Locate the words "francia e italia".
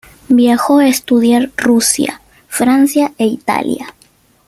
2.47-3.93